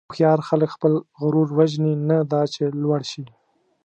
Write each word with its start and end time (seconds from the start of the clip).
هوښیار 0.09 0.39
خلک 0.49 0.69
خپل 0.75 0.93
غرور 1.21 1.47
وژني، 1.57 1.93
نه 2.09 2.17
دا 2.31 2.41
چې 2.53 2.61
لوړ 2.83 3.01
شي. 3.11 3.23